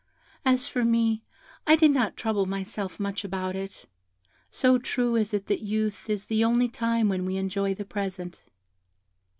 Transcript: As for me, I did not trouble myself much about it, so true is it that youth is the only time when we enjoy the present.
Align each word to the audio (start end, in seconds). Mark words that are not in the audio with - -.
As 0.43 0.67
for 0.67 0.83
me, 0.83 1.21
I 1.67 1.75
did 1.75 1.91
not 1.91 2.17
trouble 2.17 2.47
myself 2.47 2.99
much 2.99 3.23
about 3.23 3.55
it, 3.55 3.85
so 4.49 4.79
true 4.79 5.15
is 5.15 5.31
it 5.31 5.45
that 5.45 5.61
youth 5.61 6.09
is 6.09 6.25
the 6.25 6.43
only 6.43 6.69
time 6.69 7.07
when 7.07 7.23
we 7.23 7.37
enjoy 7.37 7.75
the 7.75 7.85
present. 7.85 8.43